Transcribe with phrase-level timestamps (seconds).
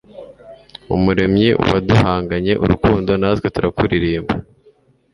[0.95, 4.33] umuremyi, waduhanganye urukundo, natwe turakuririmba